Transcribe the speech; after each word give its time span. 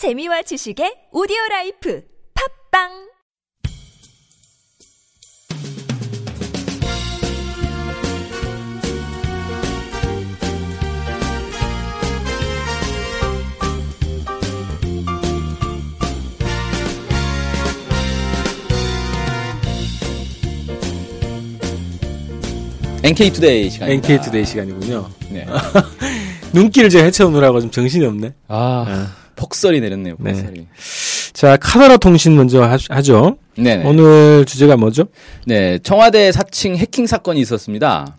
재미와 0.00 0.40
지식의 0.40 1.12
오디오 1.12 1.36
라이프 1.50 2.02
팝빵 2.72 2.88
NK 23.04 23.32
투데이 23.32 23.68
시간입니다. 23.68 24.08
NK 24.08 24.24
투데이 24.24 24.46
시간이군요. 24.46 25.10
네. 25.28 25.46
눈길을 26.54 26.88
제가 26.88 27.04
헤쳐오느라고 27.04 27.60
좀 27.60 27.70
정신이 27.70 28.06
없네. 28.06 28.32
아, 28.48 29.19
폭설이 29.40 29.80
내렸네요. 29.80 30.16
네. 30.18 30.32
폭설이. 30.32 30.66
자, 31.32 31.56
카나라 31.56 31.96
통신 31.96 32.36
먼저 32.36 32.62
하, 32.62 32.76
하죠. 32.90 33.38
네. 33.56 33.78
네. 33.78 33.88
오늘 33.88 34.44
주제가 34.44 34.76
뭐죠? 34.76 35.06
네, 35.46 35.78
청와대 35.78 36.30
사칭 36.30 36.76
해킹 36.76 37.06
사건이 37.06 37.40
있었습니다. 37.40 38.18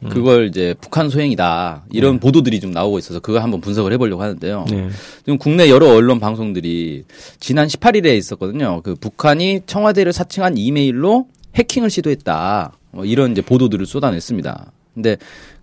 음. 0.00 0.10
그걸 0.10 0.46
이제 0.46 0.74
북한 0.80 1.08
소행이다 1.08 1.86
이런 1.90 2.20
보도들이 2.20 2.60
좀 2.60 2.70
나오고 2.70 2.98
있어서 2.98 3.18
그거 3.18 3.40
한번 3.40 3.60
분석을 3.62 3.92
해보려고 3.94 4.22
하는데요. 4.22 4.66
네. 4.70 4.88
지금 5.20 5.38
국내 5.38 5.70
여러 5.70 5.88
언론 5.88 6.20
방송들이 6.20 7.04
지난 7.40 7.66
18일에 7.66 8.16
있었거든요. 8.18 8.82
그 8.84 8.94
북한이 8.94 9.62
청와대를 9.66 10.12
사칭한 10.12 10.58
이메일로 10.58 11.26
해킹을 11.56 11.88
시도했다. 11.88 12.72
뭐 12.90 13.04
이런 13.06 13.32
이제 13.32 13.40
보도들을 13.40 13.86
쏟아냈습니다. 13.86 14.72
근데 14.94 15.16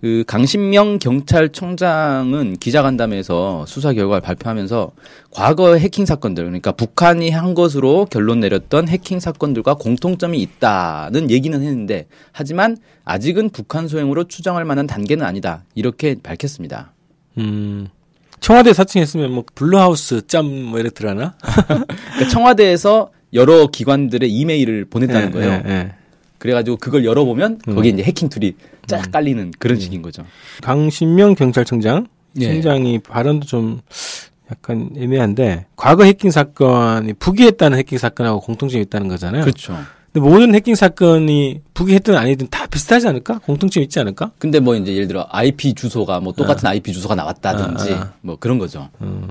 그 0.06 0.24
강신명 0.28 1.00
경찰청장은 1.00 2.58
기자간담회에서 2.60 3.66
수사 3.66 3.92
결과를 3.92 4.22
발표하면서 4.22 4.92
과거 5.32 5.74
해킹 5.74 6.06
사건들 6.06 6.44
그러니까 6.44 6.74
북한이 6.74 7.32
한 7.32 7.56
것으로 7.56 8.06
결론 8.06 8.40
내렸던 8.40 8.88
해킹 8.88 9.20
사건들과 9.20 9.74
공통점이 9.74 10.40
있다는 10.40 11.32
얘기는 11.32 11.60
했는데 11.60 12.06
하지만 12.32 12.78
아직은 13.04 13.50
북한 13.50 13.88
소행으로 13.88 14.26
추정할 14.26 14.64
만한 14.64 14.86
단계는 14.86 15.26
아니다 15.26 15.64
이렇게 15.74 16.16
밝혔습니다. 16.22 16.94
음. 17.40 17.88
청와대 18.40 18.74
사칭했으면 18.74 19.32
뭐 19.32 19.44
Blue 19.56 19.88
House 19.88 20.28
쩜 20.28 20.59
뭐 20.59 20.84
들어가나? 20.94 21.34
그러니까 21.66 22.30
청와대에서 22.30 23.10
여러 23.34 23.66
기관들의 23.66 24.32
이메일을 24.32 24.86
보냈다는 24.86 25.32
거예요. 25.32 25.64
예, 25.66 25.72
예. 25.72 25.96
그래가지고 26.46 26.78
그걸 26.78 27.06
열어보면 27.06 27.60
음. 27.68 27.76
거기에 27.76 27.92
이제 27.92 28.04
해킹 28.04 28.30
툴이 28.30 28.54
쫙 28.86 29.12
깔리는 29.12 29.52
그런 29.58 29.80
식인 29.80 30.04
거죠. 30.04 30.24
강신명 30.62 31.34
경찰청장 31.34 32.08
예. 32.40 32.46
청장이 32.46 33.00
발언도 33.00 33.48
좀 33.48 33.82
약간 34.52 34.92
애매한데 34.96 35.66
과거 35.76 36.04
해킹 36.04 36.30
사건이 36.30 37.14
북이 37.14 37.44
했다는 37.44 37.80
해킹 37.80 37.98
사건하고 37.98 38.42
공통점이 38.42 38.84
있다는 38.84 39.08
거잖아요. 39.08 39.42
그렇죠. 39.42 39.76
근데 40.14 40.30
모든 40.30 40.54
해킹 40.54 40.76
사건이 40.76 41.62
북이 41.74 41.94
했든 41.96 42.16
아니든 42.16 42.48
다 42.52 42.68
비슷하지 42.68 43.08
않을까? 43.08 43.40
공통점 43.40 43.82
있지 43.84 44.00
않을까? 44.00 44.32
근데 44.38 44.60
뭐 44.60 44.76
이제 44.76 44.94
예를 44.94 45.08
들어 45.08 45.28
IP 45.30 45.74
주소가 45.74 46.20
뭐 46.20 46.32
똑같은 46.32 46.68
IP 46.68 46.94
주소가 46.94 47.16
나왔다든지 47.16 47.94
아, 47.94 47.98
아. 47.98 48.14
뭐 48.22 48.38
그런 48.38 48.60
거죠. 48.60 48.88
음. 49.02 49.30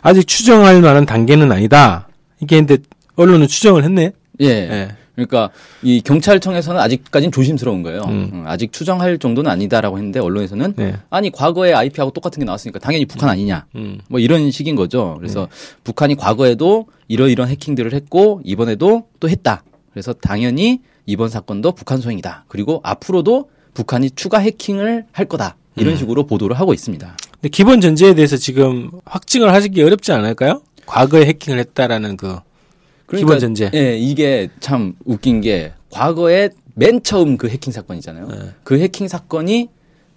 아직 0.00 0.26
추정할 0.26 0.80
만한 0.80 1.04
단계는 1.04 1.52
아니다. 1.52 2.08
이게 2.40 2.56
근데 2.56 2.78
언론은 3.16 3.46
추정을 3.48 3.84
했네. 3.84 4.12
예. 4.40 4.46
예. 4.46 4.88
그러니까 5.14 5.50
이 5.82 6.00
경찰청에서는 6.00 6.80
아직까지는 6.80 7.32
조심스러운 7.32 7.82
거예요. 7.82 8.02
음. 8.08 8.30
음, 8.32 8.44
아직 8.46 8.72
추정할 8.72 9.18
정도는 9.18 9.50
아니다라고 9.50 9.96
했는데 9.96 10.20
언론에서는 10.20 10.74
네. 10.76 10.96
아니 11.10 11.30
과거에 11.30 11.72
IP하고 11.72 12.12
똑같은 12.12 12.40
게 12.40 12.44
나왔으니까 12.44 12.78
당연히 12.78 13.06
북한 13.06 13.28
아니냐. 13.28 13.66
음. 13.76 13.98
뭐 14.08 14.20
이런 14.20 14.50
식인 14.50 14.74
거죠. 14.76 15.14
그래서 15.18 15.48
북한이 15.84 16.16
과거에도 16.16 16.86
이러이런 17.08 17.48
해킹들을 17.48 17.92
했고 17.92 18.40
이번에도 18.44 19.06
또 19.20 19.28
했다. 19.28 19.62
그래서 19.92 20.12
당연히 20.12 20.80
이번 21.06 21.28
사건도 21.28 21.72
북한 21.72 22.00
소행이다. 22.00 22.46
그리고 22.48 22.80
앞으로도 22.82 23.50
북한이 23.74 24.10
추가 24.10 24.38
해킹을 24.38 25.06
할 25.12 25.26
거다. 25.26 25.56
이런 25.76 25.96
식으로 25.96 26.24
보도를 26.26 26.58
하고 26.58 26.72
있습니다. 26.72 27.16
근데 27.32 27.48
기본 27.48 27.80
전제에 27.80 28.14
대해서 28.14 28.36
지금 28.36 28.90
확증을 29.04 29.52
하기 29.52 29.82
어렵지 29.82 30.12
않을까요? 30.12 30.62
과거에 30.86 31.26
해킹을 31.26 31.58
했다라는 31.58 32.16
그 32.16 32.38
기본 33.08 33.38
전제. 33.38 33.70
예, 33.74 33.96
이게 33.96 34.48
참 34.60 34.94
웃긴 35.04 35.40
게 35.40 35.72
과거에 35.90 36.50
맨 36.74 37.02
처음 37.02 37.36
그 37.36 37.48
해킹 37.48 37.72
사건이잖아요. 37.72 38.28
네. 38.28 38.36
그 38.62 38.78
해킹 38.78 39.08
사건이 39.08 39.68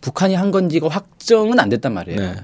북한이 0.02 0.36
한 0.36 0.52
건지가 0.52 0.88
확정은 0.88 1.60
안 1.60 1.70
됐단 1.70 1.94
말이에요. 1.94 2.20
네. 2.20 2.36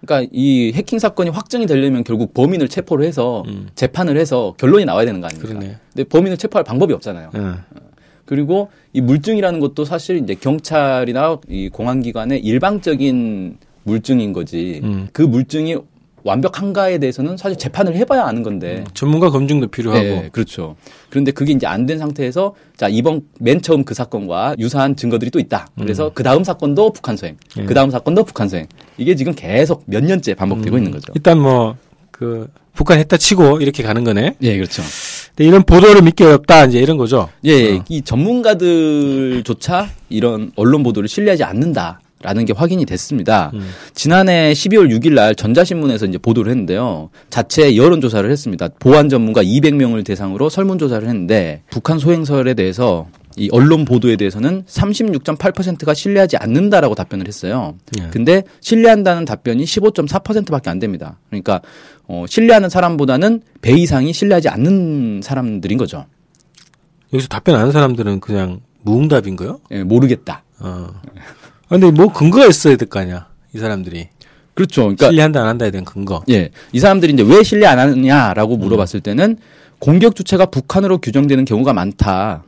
그러니까 0.00 0.30
이 0.32 0.72
해킹 0.74 0.98
사건이 0.98 1.30
확정이 1.30 1.66
되려면 1.66 2.02
결국 2.02 2.34
범인을 2.34 2.68
체포를 2.68 3.06
해서 3.06 3.44
재판을 3.74 4.16
해서 4.16 4.54
결론이 4.58 4.84
나와야 4.84 5.04
되는 5.04 5.20
거 5.20 5.28
아닙니까? 5.28 5.52
음. 5.52 5.58
그러네. 5.60 5.76
근데 5.92 6.04
범인을 6.08 6.36
체포할 6.38 6.64
방법이 6.64 6.92
없잖아요. 6.94 7.30
예. 7.36 7.40
그리고 8.24 8.70
이 8.92 9.00
물증이라는 9.00 9.60
것도 9.60 9.84
사실 9.84 10.16
이제 10.16 10.34
경찰이나 10.34 11.38
이 11.48 11.68
공안기관의 11.68 12.40
일방적인 12.40 13.58
물증인 13.84 14.32
거지. 14.32 14.80
음. 14.82 15.08
그 15.12 15.22
물증이 15.22 15.76
완벽한가에 16.24 16.98
대해서는 16.98 17.36
사실 17.36 17.56
재판을 17.58 17.94
해봐야 17.96 18.24
아는 18.24 18.42
건데. 18.42 18.84
전문가 18.94 19.30
검증도 19.30 19.68
필요하고. 19.68 20.02
네, 20.04 20.28
그렇죠. 20.32 20.76
그런데 21.10 21.30
그게 21.32 21.52
이제 21.52 21.66
안 21.66 21.86
된 21.86 21.98
상태에서 21.98 22.54
자 22.76 22.88
이번 22.88 23.22
맨 23.40 23.60
처음 23.60 23.84
그 23.84 23.94
사건과 23.94 24.54
유사한 24.58 24.94
증거들이 24.96 25.30
또 25.30 25.38
있다. 25.40 25.66
그래서 25.78 26.10
그 26.14 26.22
다음 26.22 26.44
사건도 26.44 26.92
북한 26.92 27.16
소행, 27.16 27.36
예. 27.58 27.64
그 27.64 27.74
다음 27.74 27.90
사건도 27.90 28.24
북한 28.24 28.48
소행. 28.48 28.66
이게 28.98 29.14
지금 29.16 29.34
계속 29.34 29.82
몇 29.86 30.04
년째 30.04 30.34
반복되고 30.34 30.76
있는 30.76 30.90
거죠. 30.92 31.12
일단 31.14 31.40
뭐 31.40 31.76
그 32.12 32.46
북한 32.74 32.98
했다 32.98 33.16
치고 33.16 33.60
이렇게 33.60 33.82
가는 33.82 34.04
거네. 34.04 34.36
예, 34.42 34.56
그렇죠. 34.56 34.82
근데 35.34 35.48
이런 35.48 35.62
보도를 35.64 36.02
믿기 36.02 36.22
어렵다 36.22 36.66
이제 36.66 36.78
이런 36.78 36.96
거죠. 36.96 37.28
예, 37.44 37.50
예. 37.50 37.78
어. 37.78 37.84
이 37.88 38.00
전문가들조차 38.02 39.88
이런 40.08 40.52
언론 40.56 40.82
보도를 40.82 41.08
신뢰하지 41.08 41.42
않는다 41.44 42.00
라는 42.22 42.44
게 42.44 42.52
확인이 42.52 42.84
됐습니다. 42.84 43.50
음. 43.54 43.68
지난해 43.94 44.52
12월 44.52 44.90
6일 44.90 45.14
날 45.14 45.34
전자신문에서 45.34 46.06
이제 46.06 46.18
보도를 46.18 46.50
했는데요. 46.50 47.10
자체 47.30 47.76
여론조사를 47.76 48.30
했습니다. 48.30 48.68
보안 48.78 49.08
전문가 49.08 49.42
200명을 49.42 50.04
대상으로 50.04 50.48
설문조사를 50.48 51.06
했는데 51.06 51.62
북한 51.70 51.98
소행설에 51.98 52.54
대해서 52.54 53.06
이 53.36 53.48
언론 53.50 53.84
보도에 53.84 54.16
대해서는 54.16 54.64
36.8%가 54.66 55.94
신뢰하지 55.94 56.36
않는다라고 56.36 56.94
답변을 56.94 57.26
했어요. 57.26 57.74
예. 57.98 58.08
근데 58.10 58.42
신뢰한다는 58.60 59.24
답변이 59.24 59.64
15.4%밖에 59.64 60.70
안 60.70 60.78
됩니다. 60.78 61.18
그러니까 61.28 61.62
어, 62.06 62.24
신뢰하는 62.28 62.68
사람보다는 62.68 63.42
배 63.60 63.72
이상이 63.72 64.12
신뢰하지 64.12 64.48
않는 64.48 65.20
사람들인 65.22 65.78
거죠. 65.78 66.06
여기서 67.12 67.28
답변 67.28 67.54
안 67.54 67.62
하는 67.62 67.72
사람들은 67.72 68.20
그냥 68.20 68.60
무응답인 68.82 69.36
거요? 69.36 69.60
예, 69.70 69.82
모르겠다. 69.82 70.44
어. 70.60 70.88
아, 71.72 71.78
근데 71.78 71.90
뭐 71.90 72.12
근거가 72.12 72.46
있어야 72.46 72.76
될 72.76 72.88
거 72.88 73.00
아니야. 73.00 73.26
이 73.54 73.58
사람들이 73.58 74.08
그렇죠. 74.54 74.82
그러니까 74.82 75.06
신뢰한다 75.06 75.40
안 75.40 75.46
한다에 75.48 75.70
대한 75.70 75.84
근거. 75.84 76.22
예, 76.30 76.50
이 76.72 76.78
사람들이 76.80 77.12
이제 77.14 77.22
왜 77.22 77.42
신뢰 77.42 77.66
안 77.66 77.78
하느냐라고 77.78 78.56
물어봤을 78.58 79.00
때는 79.00 79.38
공격 79.78 80.14
주체가 80.14 80.46
북한으로 80.46 80.98
규정되는 80.98 81.44
경우가 81.44 81.72
많다. 81.72 82.44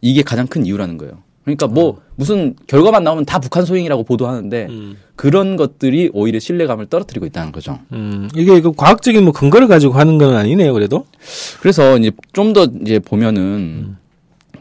이게 0.00 0.22
가장 0.22 0.46
큰 0.46 0.64
이유라는 0.66 0.96
거예요. 0.98 1.18
그러니까 1.44 1.66
뭐 1.66 2.00
무슨 2.14 2.54
결과만 2.68 3.04
나오면 3.04 3.26
다 3.26 3.38
북한 3.38 3.64
소행이라고 3.66 4.04
보도하는데 4.04 4.66
음. 4.70 4.96
그런 5.16 5.56
것들이 5.56 6.10
오히려 6.14 6.38
신뢰감을 6.38 6.86
떨어뜨리고 6.86 7.26
있다는 7.26 7.52
거죠. 7.52 7.80
음, 7.92 8.28
이게 8.34 8.60
그 8.60 8.72
과학적인 8.72 9.22
뭐 9.24 9.32
근거를 9.32 9.68
가지고 9.68 9.94
하는 9.94 10.16
건 10.18 10.36
아니네요, 10.36 10.72
그래도. 10.72 11.04
그래서 11.60 11.98
이제 11.98 12.12
좀 12.32 12.52
더 12.54 12.66
이제 12.82 12.98
보면은 12.98 13.96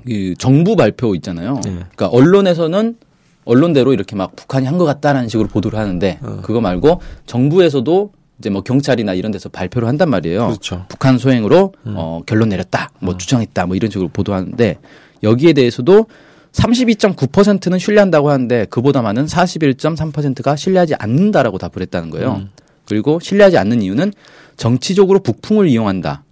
그 0.06 0.34
정부 0.38 0.76
발표 0.76 1.16
있잖아요. 1.16 1.56
네. 1.64 1.72
그러니까 1.72 2.08
언론에서는 2.08 2.98
언론대로 3.46 3.94
이렇게 3.94 4.16
막 4.16 4.36
북한이 4.36 4.66
한 4.66 4.78
것 4.78 4.86
같다라는 4.86 5.30
식으로 5.30 5.48
보도를 5.50 5.78
하는데 5.78 6.20
어. 6.22 6.40
그거 6.44 6.62
말고 6.62 7.02
정부에서도 7.26 8.12
이제 8.40 8.50
뭐 8.50 8.62
경찰이나 8.64 9.14
이런 9.14 9.32
데서 9.32 9.50
발표를 9.50 9.88
한단 9.88 10.10
말이에요. 10.10 10.48
그렇죠. 10.48 10.86
북한 10.90 11.18
소행으로 11.18 11.74
어, 11.86 12.22
결론 12.26 12.50
내렸다, 12.50 12.90
뭐 13.00 13.18
추정했다, 13.18 13.66
뭐 13.68 13.76
이런 13.76 13.92
식으로 13.92 14.10
보도하는데 14.10 14.78
여기에 15.22 15.54
대해서도 15.54 16.08
32.9%는 16.54 17.80
신뢰한다고 17.80 18.30
하는데 18.30 18.66
그보다 18.70 19.02
많은 19.02 19.26
41.3%가 19.26 20.56
신뢰하지 20.56 20.96
않는다라고 20.96 21.58
답을 21.58 21.82
했다는 21.82 22.10
거예요. 22.10 22.42
그리고 22.86 23.20
신뢰하지 23.20 23.58
않는 23.58 23.82
이유는 23.82 24.14
정치적으로 24.58 25.20
북풍을 25.20 25.68
이용한다. 25.68 26.23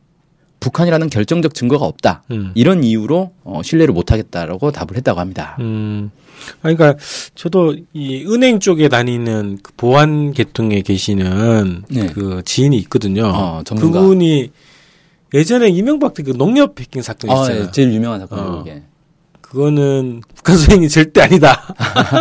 북한이라는 0.62 1.10
결정적 1.10 1.54
증거가 1.54 1.86
없다. 1.86 2.24
음. 2.32 2.52
이런 2.56 2.84
이유로 2.86 3.34
어, 3.44 3.62
신뢰를 3.64 3.94
못 3.94 4.12
하겠다라고 4.14 4.72
답을 4.72 4.96
했다고 4.96 5.20
합니다. 5.20 5.58
음. 5.60 6.12
아니, 6.62 6.76
그러니까 6.78 6.98
저도 7.36 7.76
이 7.94 8.24
은행 8.26 8.60
쪽에 8.60 8.88
다니는 8.88 9.60
그 9.62 9.74
보안 9.76 10.32
계통에 10.32 10.82
계시는 10.82 11.84
네. 11.90 12.08
그 12.08 12.42
지인이 12.46 12.78
있거든요. 12.80 13.26
어. 13.34 13.64
그분이 13.68 14.52
예전에 15.34 15.70
이명박 15.70 16.14
때 16.14 16.24
그 16.24 16.32
농협 16.32 16.80
해킹 16.80 17.02
사건 17.02 17.32
아, 17.32 17.42
있잖아요. 17.42 17.64
예, 17.68 17.72
제일 17.72 17.94
유명한 17.94 18.20
사건이에요, 18.22 18.78
어. 18.78 18.82
그거는 19.42 20.22
북한 20.36 20.58
수행이 20.58 20.88
절대 20.90 21.22
아니다. 21.22 21.76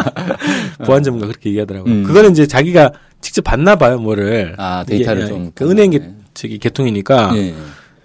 보안 0.84 1.02
전문가 1.02 1.26
그렇게 1.26 1.50
얘기하더라고요. 1.50 1.92
음. 1.92 2.02
그거는 2.04 2.32
이제 2.32 2.46
자기가 2.46 2.92
직접 3.20 3.42
봤나 3.42 3.76
봐요, 3.76 3.98
뭐를. 3.98 4.54
아, 4.58 4.84
데이터를 4.86 5.22
이게 5.22 5.28
좀 5.30 5.52
그 5.54 5.70
은행 5.70 5.90
게. 5.90 6.10
저기 6.32 6.58
계통이니까 6.58 7.32
예. 7.36 7.54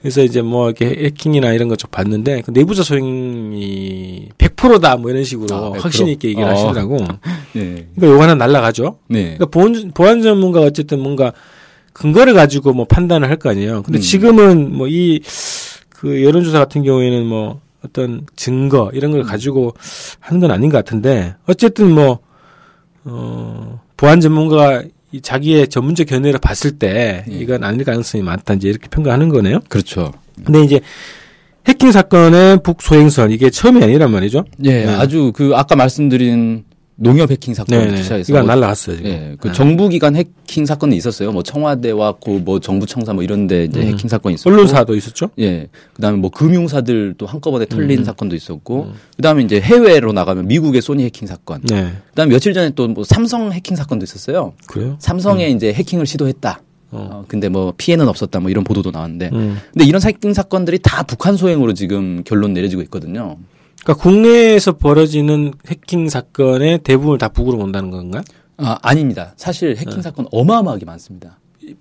그래서 0.05 0.21
이제 0.21 0.43
뭐 0.43 0.67
이렇게 0.69 0.85
해킹이나 0.85 1.51
이런 1.53 1.67
것 1.67 1.77
좀 1.77 1.89
봤는데 1.89 2.41
그 2.41 2.51
내부자 2.51 2.83
소행이 2.83 4.29
100%다 4.37 4.97
뭐 4.97 5.09
이런 5.09 5.23
식으로 5.23 5.55
아, 5.55 5.71
100%? 5.71 5.79
확신 5.81 6.07
있게 6.09 6.27
얘기를 6.27 6.47
어. 6.47 6.51
하시더라고. 6.51 6.97
예. 7.55 7.87
그러니까 7.95 8.07
요거 8.07 8.21
하나 8.21 8.35
날라가죠. 8.35 8.99
네. 9.07 9.35
그러니까 9.37 9.45
보안, 9.47 9.91
보안 9.95 10.21
전문가가 10.21 10.67
어쨌든 10.67 10.99
뭔가 10.99 11.33
근거를 11.93 12.35
가지고 12.35 12.73
뭐 12.73 12.85
판단을 12.85 13.27
할 13.29 13.37
거 13.37 13.49
아니에요. 13.49 13.81
근데 13.81 13.97
음. 13.97 14.01
지금은 14.01 14.75
뭐 14.77 14.87
이 14.87 15.21
그 15.89 16.23
여론조사 16.23 16.59
같은 16.59 16.83
경우에는 16.83 17.25
뭐 17.25 17.61
어떤 17.83 18.27
증거 18.35 18.91
이런 18.93 19.11
걸 19.11 19.23
가지고 19.23 19.73
하는 20.19 20.39
건 20.39 20.51
아닌 20.51 20.69
것 20.69 20.77
같은데 20.77 21.33
어쨌든 21.47 21.89
뭐, 21.95 22.19
어, 23.05 23.81
보안 23.97 24.21
전문가가 24.21 24.83
이 25.15 25.21
자기의 25.21 25.69
전문적 25.69 26.07
견해를 26.07 26.39
봤을 26.39 26.71
때 26.77 27.23
예. 27.29 27.33
이건 27.33 27.63
아닐 27.63 27.85
가능성이 27.85 28.21
많다 28.21 28.55
이제 28.55 28.67
이렇게 28.67 28.89
평가하는 28.89 29.29
거네요. 29.29 29.61
그렇죠. 29.69 30.11
근데 30.43 30.61
이제 30.61 30.81
해킹 31.65 31.93
사건의 31.93 32.61
북소행설 32.63 33.31
이게 33.31 33.49
처음이 33.49 33.81
아니란 33.81 34.11
말이죠. 34.11 34.43
예, 34.65 34.83
네. 34.83 34.93
아주 34.93 35.31
그 35.33 35.53
아까 35.55 35.77
말씀드린 35.77 36.65
농협 36.97 37.29
해킹 37.29 37.53
네네. 37.53 38.03
시작해서 38.03 38.31
이거 38.31 38.39
뭐 38.39 38.47
날라갔어요. 38.47 38.95
지금. 38.95 39.11
예, 39.11 39.35
그 39.39 39.49
네. 39.49 39.53
정부기관 39.53 40.15
해킹 40.15 40.65
사건이 40.65 40.95
있었어요. 40.95 41.31
뭐 41.33 41.43
청와대와 41.43 42.13
고뭐 42.21 42.61
정부 42.61 42.85
청사 42.85 43.11
뭐 43.13 43.21
이런데 43.21 43.65
이제 43.65 43.81
음. 43.81 43.87
해킹 43.87 44.07
사건이 44.07 44.35
있었고, 44.35 44.49
언론사도 44.49 44.95
있었죠. 44.95 45.29
예, 45.39 45.67
그다음에 45.93 46.17
뭐 46.17 46.29
금융사들도 46.29 47.25
한꺼번에 47.25 47.65
털린 47.65 47.99
음. 47.99 48.03
사건도 48.05 48.35
있었고, 48.35 48.93
그다음에 49.17 49.43
이제 49.43 49.59
해외로 49.59 50.13
나가면 50.13 50.47
미국의 50.47 50.81
소니 50.81 51.03
해킹 51.03 51.27
사건, 51.27 51.61
네. 51.63 51.91
그다음에 52.11 52.31
며칠 52.31 52.53
전에 52.53 52.69
또 52.69 52.87
뭐 52.87 53.03
삼성 53.03 53.51
해킹 53.51 53.75
사건도 53.75 54.03
있었어요. 54.05 54.53
그래요? 54.67 54.95
삼성에 54.99 55.49
이제 55.49 55.73
해킹을 55.73 56.05
시도했다. 56.05 56.61
음. 56.93 56.97
어. 56.97 57.09
어, 57.11 57.25
근데 57.27 57.49
뭐 57.49 57.73
피해는 57.75 58.07
없었다. 58.07 58.39
뭐 58.39 58.49
이런 58.49 58.63
보도도 58.63 58.91
나왔는데, 58.91 59.31
음. 59.33 59.57
근데 59.73 59.85
이런 59.85 60.01
해킹 60.01 60.33
사건들이 60.33 60.79
다 60.79 61.03
북한 61.03 61.35
소행으로 61.35 61.73
지금 61.73 62.23
결론 62.23 62.53
내려지고 62.53 62.81
있거든요. 62.83 63.35
그러니까 63.85 64.01
국내에서 64.01 64.77
벌어지는 64.77 65.53
해킹 65.69 66.09
사건의 66.09 66.79
대부분을 66.79 67.19
다 67.19 67.27
북으로 67.27 67.59
온다는 67.59 67.91
건가? 67.91 68.23
아, 68.57 68.79
아닙니다. 68.81 69.33
사실 69.37 69.77
해킹 69.77 70.01
사건 70.01 70.25
어마어마하게 70.31 70.85
많습니다. 70.85 71.37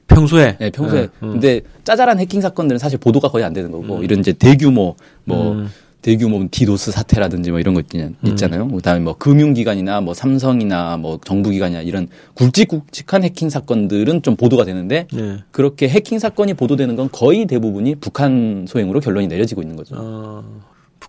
평소에. 0.07 0.59
네, 0.59 0.71
평소에. 0.71 1.01
네, 1.01 1.09
음. 1.23 1.33
근데 1.33 1.63
짜잘한 1.83 2.21
해킹 2.21 2.43
사건들은 2.43 2.79
사실 2.79 2.99
보도가 2.99 3.29
거의 3.29 3.45
안 3.45 3.55
되는 3.55 3.71
거고, 3.71 4.03
이런 4.03 4.21
이제 4.21 4.35
대규모, 4.35 4.97
뭐, 5.25 5.53
음. 5.53 5.69
대규모 6.03 6.47
디도스 6.51 6.91
사태라든지 6.93 7.51
뭐 7.51 7.59
이런 7.59 7.73
거 7.73 7.81
있, 7.81 7.87
있잖아요. 8.27 8.69
그 8.69 8.83
다음에 8.83 9.01
뭐 9.01 9.17
금융기관이나 9.17 10.03
뭐 10.03 10.13
삼성이나 10.13 10.99
뭐 10.99 11.19
정부기관이나 11.25 11.81
이런 11.81 12.09
굵직굵직한 12.35 13.25
해킹 13.25 13.49
사건들은 13.49 14.21
좀 14.21 14.37
보도가 14.37 14.67
되는데, 14.67 15.07
네. 15.11 15.39
그렇게 15.51 15.89
해킹 15.89 16.19
사건이 16.19 16.53
보도되는 16.53 16.97
건 16.97 17.09
거의 17.11 17.47
대부분이 17.47 17.95
북한 17.95 18.67
소행으로 18.69 19.01
결론이 19.01 19.27
내려지고 19.29 19.63
있는 19.63 19.77
거죠. 19.77 19.95
어, 19.99 20.45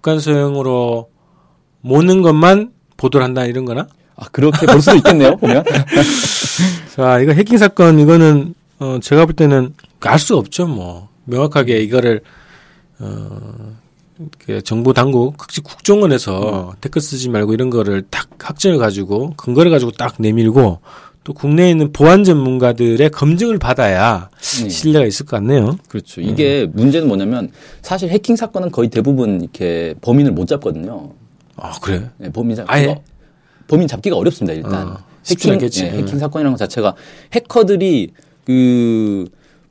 북한 0.06 0.20
소행으로 0.20 1.10
모는 1.82 2.22
것만 2.22 2.74
보도를 2.96 3.26
한다 3.26 3.46
이런 3.46 3.66
거나? 3.66 3.88
아, 4.16 4.28
그렇게 4.32 4.68
볼 4.68 4.80
수도 4.80 4.96
있겠네요, 4.98 5.36
보면. 5.38 5.64
자, 6.96 7.20
이거 7.22 7.32
해킹 7.32 7.58
사건 7.58 7.98
이거는 8.00 8.54
어 8.78 9.00
제가 9.02 9.26
볼 9.26 9.34
때는 9.34 9.74
알 10.02 10.20
수 10.20 10.38
없죠, 10.38 10.68
뭐. 10.68 11.10
명확하게 11.24 11.80
이거를 11.80 12.22
어그 13.00 14.62
정부 14.64 14.94
당국 14.94 15.38
특히 15.40 15.64
국정원에서 15.64 16.76
댓글 16.82 17.02
쓰지 17.02 17.30
말고 17.30 17.56
이런 17.56 17.72
거를 17.72 18.04
딱 18.12 18.30
확정해 18.40 18.78
가지고 18.78 19.34
근거를 19.38 19.72
가지고 19.72 19.90
딱 19.90 20.18
내밀고 20.20 20.82
또 21.26 21.34
국내에 21.34 21.72
있는 21.72 21.92
보안 21.92 22.24
전문가들의 22.24 23.10
검증을 23.10 23.58
받아야 23.58 24.30
네. 24.62 24.70
신뢰가 24.70 25.08
있을 25.08 25.26
것 25.26 25.38
같네요. 25.38 25.76
그렇죠. 25.90 26.22
이게 26.22 26.68
문제는 26.72 27.08
뭐냐면, 27.08 27.52
사실 27.82 28.10
해킹 28.10 28.36
사건은 28.36 28.70
거의 28.70 28.90
대부분 28.90 29.42
이렇게 29.42 29.96
범인을 30.02 30.34
못 30.34 30.48
잡거든요. 30.48 31.14
아, 31.56 31.72
그래. 31.82 32.12
네, 32.18 32.32
범인 32.32 32.56
잡기가 32.56 32.72
아예? 32.72 33.02
범인 33.68 33.88
잡기가 33.88 34.16
어렵습니다 34.16 34.54
일단 34.54 34.88
어, 34.88 34.98
쉽진 35.24 35.60
해킹. 35.60 35.86
예, 35.86 35.90
해킹 35.98 36.20
사건이라는 36.20 36.52
것 36.52 36.58
자체가 36.60 36.94
해커들이 37.34 38.12
그 38.46 39.26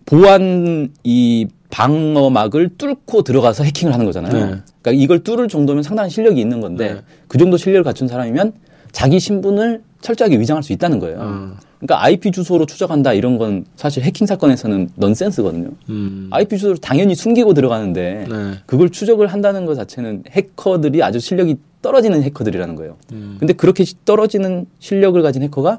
보안 0.06 0.92
이 1.04 1.46
방어막을 1.70 2.70
뚫고 2.78 3.22
들어가서 3.22 3.62
해킹을 3.62 3.94
하는 3.94 4.06
거잖아요. 4.06 4.32
네. 4.32 4.40
그러니까 4.82 4.90
이걸 4.90 5.22
뚫을 5.22 5.46
정도면 5.46 5.84
상당한 5.84 6.10
실력이 6.10 6.40
있는 6.40 6.60
건데 6.60 6.94
네. 6.94 7.00
그 7.28 7.38
정도 7.38 7.56
실력을 7.56 7.84
갖춘 7.84 8.08
사람이면 8.08 8.54
자기 8.94 9.18
신분을 9.18 9.82
철저하게 10.00 10.38
위장할 10.38 10.62
수 10.62 10.72
있다는 10.72 11.00
거예요. 11.00 11.18
어. 11.20 11.56
그러니까 11.80 12.02
IP 12.04 12.30
주소로 12.30 12.64
추적한다 12.64 13.12
이런 13.12 13.36
건 13.36 13.66
사실 13.76 14.04
해킹 14.04 14.26
사건에서는 14.26 14.90
넌센스거든요. 14.94 15.70
음. 15.90 16.28
IP 16.30 16.56
주소를 16.56 16.78
당연히 16.78 17.14
숨기고 17.14 17.52
들어가는데 17.54 18.26
네. 18.30 18.52
그걸 18.64 18.88
추적을 18.88 19.26
한다는 19.26 19.66
것 19.66 19.74
자체는 19.74 20.22
해커들이 20.30 21.02
아주 21.02 21.18
실력이 21.18 21.56
떨어지는 21.82 22.22
해커들이라는 22.22 22.76
거예요. 22.76 22.96
음. 23.12 23.36
근데 23.38 23.52
그렇게 23.52 23.84
시- 23.84 23.96
떨어지는 24.04 24.66
실력을 24.78 25.20
가진 25.22 25.42
해커가 25.42 25.78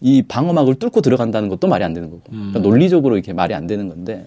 이 0.00 0.22
방어막을 0.22 0.76
뚫고 0.76 1.02
들어간다는 1.02 1.48
것도 1.50 1.68
말이 1.68 1.84
안 1.84 1.92
되는 1.92 2.10
거고. 2.10 2.22
음. 2.32 2.48
그러니까 2.52 2.60
논리적으로 2.60 3.14
이렇게 3.16 3.32
말이 3.34 3.54
안 3.54 3.66
되는 3.66 3.88
건데. 3.88 4.26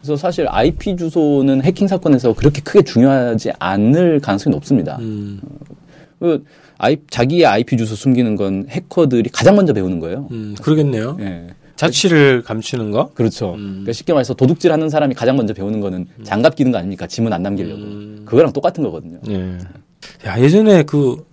그래서 0.00 0.16
사실 0.16 0.46
IP 0.48 0.96
주소는 0.96 1.62
해킹 1.64 1.88
사건에서 1.88 2.32
그렇게 2.32 2.62
크게 2.62 2.82
중요하지 2.82 3.50
않을 3.58 4.20
가능성이 4.20 4.54
높습니다. 4.54 4.96
음. 5.00 5.40
그 6.20 6.44
아이, 6.78 6.96
자기의 7.10 7.44
IP 7.44 7.76
주소 7.76 7.94
숨기는 7.96 8.36
건 8.36 8.66
해커들이 8.68 9.30
가장 9.30 9.56
먼저 9.56 9.72
배우는 9.72 9.98
거예요. 9.98 10.28
음, 10.30 10.54
그러겠네요. 10.62 11.16
예. 11.20 11.48
자취를 11.74 12.42
감추는 12.42 12.90
거? 12.92 13.10
그렇죠. 13.14 13.54
음. 13.54 13.68
그러니까 13.70 13.92
쉽게 13.92 14.12
말해서 14.12 14.34
도둑질 14.34 14.72
하는 14.72 14.88
사람이 14.88 15.14
가장 15.14 15.36
먼저 15.36 15.54
배우는 15.54 15.80
거는 15.80 16.06
장갑 16.24 16.56
끼는 16.56 16.72
거 16.72 16.78
아닙니까? 16.78 17.06
지문 17.06 17.32
안 17.32 17.42
남기려고. 17.42 17.80
음. 17.80 18.22
그거랑 18.24 18.52
똑같은 18.52 18.82
거거든요. 18.84 19.18
예. 19.28 19.58
야, 20.26 20.40
예전에 20.40 20.84
그, 20.84 21.24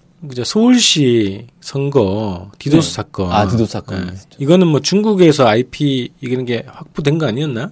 서울시 0.44 1.46
선거 1.62 2.52
디도스 2.58 2.90
네. 2.90 2.94
사건. 2.96 3.32
아, 3.32 3.48
디도스 3.48 3.72
사건 3.72 4.08
예. 4.08 4.14
있었죠. 4.14 4.38
이거는 4.40 4.68
뭐 4.68 4.80
중국에서 4.82 5.48
IP 5.48 6.10
이런 6.22 6.46
게 6.46 6.64
확보된 6.68 7.18
거 7.20 7.28
아니었나? 7.28 7.72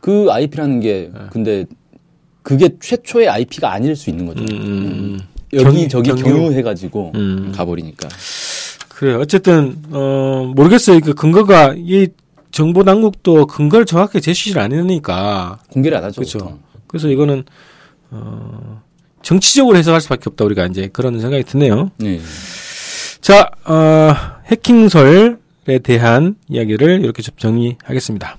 그 0.00 0.26
IP라는 0.30 0.80
게 0.80 1.10
네. 1.12 1.20
근데 1.30 1.64
그게 2.42 2.70
최초의 2.80 3.28
IP가 3.28 3.72
아닐 3.72 3.94
수 3.94 4.10
있는 4.10 4.26
거죠. 4.26 4.42
음, 4.42 4.48
음, 4.50 4.58
음. 4.60 5.20
여기 5.52 5.88
저기 5.88 6.10
경유. 6.10 6.22
경유 6.22 6.52
해가지고 6.52 7.12
음. 7.14 7.52
가버리니까. 7.54 8.08
그래. 8.88 9.14
어쨌든, 9.14 9.82
어, 9.90 10.52
모르겠어요. 10.54 11.00
그 11.00 11.14
근거가, 11.14 11.74
이 11.76 12.08
정보 12.50 12.84
당국도 12.84 13.46
근거를 13.46 13.84
정확하게 13.84 14.20
제시를 14.20 14.62
안 14.62 14.72
해놓으니까. 14.72 15.58
공개를 15.70 15.98
안 15.98 16.04
하죠. 16.04 16.20
그렇죠. 16.20 16.58
그래서 16.86 17.08
이거는, 17.08 17.44
어, 18.10 18.82
정치적으로 19.22 19.76
해석할 19.76 20.00
수밖에 20.00 20.22
없다. 20.26 20.44
우리가 20.44 20.66
이제 20.66 20.88
그런 20.92 21.20
생각이 21.20 21.44
드네요. 21.44 21.90
네. 21.96 22.20
자, 23.20 23.50
어, 23.64 24.14
해킹설에 24.46 25.36
대한 25.82 26.36
이야기를 26.48 27.02
이렇게 27.04 27.22
좀 27.22 27.34
정리하겠습니다. 27.36 28.38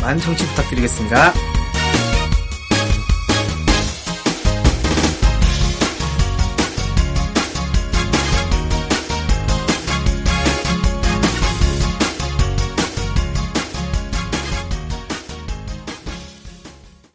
많은 0.00 0.20
청취 0.20 0.46
부탁드리겠습니다. 0.48 1.59